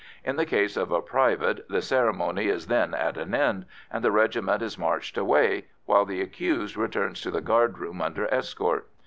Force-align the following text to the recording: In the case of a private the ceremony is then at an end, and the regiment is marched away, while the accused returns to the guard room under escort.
In 0.25 0.35
the 0.35 0.47
case 0.47 0.77
of 0.77 0.91
a 0.91 0.99
private 0.99 1.69
the 1.69 1.79
ceremony 1.79 2.47
is 2.47 2.65
then 2.65 2.95
at 2.95 3.17
an 3.17 3.35
end, 3.35 3.67
and 3.91 4.03
the 4.03 4.09
regiment 4.11 4.63
is 4.63 4.75
marched 4.75 5.15
away, 5.15 5.65
while 5.85 6.05
the 6.05 6.21
accused 6.23 6.75
returns 6.75 7.21
to 7.21 7.29
the 7.29 7.39
guard 7.39 7.77
room 7.77 8.01
under 8.01 8.25
escort. 8.33 8.87